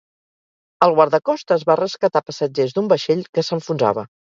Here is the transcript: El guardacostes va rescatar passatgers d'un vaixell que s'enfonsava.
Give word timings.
El 0.87 0.93
guardacostes 1.01 1.67
va 1.69 1.77
rescatar 1.83 2.25
passatgers 2.33 2.77
d'un 2.79 2.95
vaixell 2.97 3.27
que 3.33 3.51
s'enfonsava. 3.51 4.13